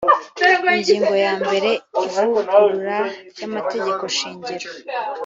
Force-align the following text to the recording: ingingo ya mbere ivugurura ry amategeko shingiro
ingingo 0.73 1.13
ya 1.25 1.33
mbere 1.41 1.69
ivugurura 2.05 2.97
ry 3.31 3.41
amategeko 3.47 4.01
shingiro 4.15 4.67